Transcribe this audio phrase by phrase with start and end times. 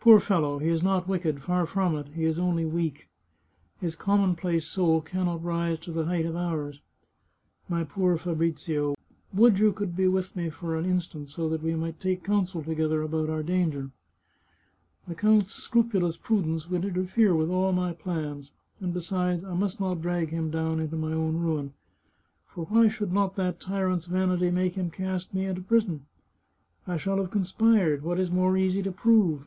[0.00, 0.58] Poor fellow!
[0.58, 3.10] he is not wicked— far from it— he is only weak.
[3.78, 6.80] His commonplace soul can not rise to the height of ours.
[7.68, 8.94] My poor Fabrizio,
[9.34, 12.62] would you could be with me for an instant, so that we might take counsel
[12.62, 13.90] together about our danger!"
[15.08, 18.50] The count's scrupulous prudence would interfere with all my plans,
[18.80, 21.74] and besides, I must not drag him down into my own ruin....
[22.46, 26.06] For why should not that tyrant's vanity make him cast me into prison?
[26.86, 28.02] I shall have conspired...
[28.02, 29.44] what is more easy to prove?